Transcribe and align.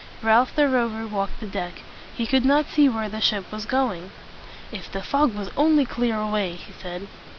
Ralph 0.23 0.55
the 0.55 0.67
Rover 0.67 1.05
walked 1.05 1.39
the 1.39 1.45
deck. 1.45 1.73
He 2.15 2.25
could 2.25 2.43
not 2.43 2.65
see 2.67 2.89
where 2.89 3.07
the 3.07 3.21
ship 3.21 3.51
was 3.51 3.67
going. 3.67 4.09
"If 4.71 4.91
the 4.91 5.03
fog 5.03 5.35
would 5.35 5.51
only 5.55 5.85
clear 5.85 6.19
away!" 6.19 6.55
he 6.55 6.73
said. 6.73 7.07